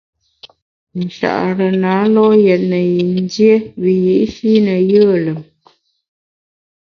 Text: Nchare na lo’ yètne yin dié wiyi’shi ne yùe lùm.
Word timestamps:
Nchare 1.01 1.67
na 1.81 1.93
lo’ 2.13 2.25
yètne 2.45 2.79
yin 2.93 3.13
dié 3.31 3.53
wiyi’shi 3.81 4.51
ne 4.65 4.75
yùe 4.91 5.15
lùm. 5.25 5.41